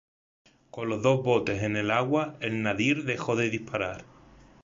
Con 0.71 0.89
los 0.89 1.03
dos 1.03 1.21
botes 1.21 1.61
en 1.61 1.75
el 1.75 1.91
agua, 1.91 2.35
el 2.39 2.63
"Nadir" 2.63 3.03
dejó 3.05 3.35
de 3.35 3.51
disparar. 3.51 4.03